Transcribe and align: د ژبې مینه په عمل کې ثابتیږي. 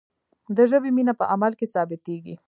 د 0.55 0.57
ژبې 0.71 0.89
مینه 0.97 1.13
په 1.19 1.25
عمل 1.33 1.51
کې 1.59 1.71
ثابتیږي. 1.73 2.35